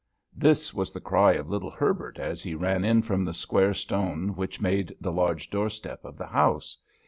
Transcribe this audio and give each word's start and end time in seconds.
This 0.35 0.73
was 0.73 0.91
the 0.91 0.99
cry 0.99 1.33
of 1.33 1.47
little 1.51 1.69
Herbert 1.69 2.17
as 2.17 2.41
he 2.41 2.55
ran 2.55 2.83
in 2.83 3.03
from 3.03 3.23
the 3.23 3.35
square 3.35 3.75
stone 3.75 4.29
which 4.35 4.59
made 4.59 4.95
the 4.99 5.11
large 5.11 5.51
doorstep 5.51 6.03
of 6.03 6.17
the 6.17 6.25
house. 6.25 6.75